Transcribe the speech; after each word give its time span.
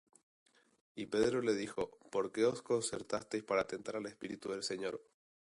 Y 0.95 1.05
Pedro 1.05 1.43
le 1.43 1.53
dijo: 1.53 1.99
¿Por 2.09 2.31
qué 2.31 2.45
os 2.45 2.63
concertasteis 2.63 3.43
para 3.43 3.67
tentar 3.67 3.97
al 3.97 4.07
Espíritu 4.07 4.49
del 4.49 4.63
Señor? 4.63 4.99